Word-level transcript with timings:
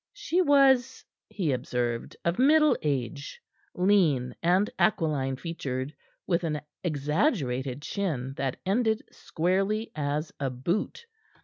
She 0.13 0.41
was, 0.41 1.05
he 1.29 1.51
observed, 1.51 2.17
of 2.25 2.39
middle 2.39 2.75
age, 2.81 3.39
lean 3.75 4.33
and 4.41 4.67
aquiline 4.79 5.35
featured, 5.35 5.93
with 6.25 6.43
an 6.43 6.61
exaggerated 6.83 7.83
chin, 7.83 8.33
that 8.37 8.57
ended 8.65 9.03
squarely 9.11 9.91
as 9.95 10.31
boot. 10.31 11.05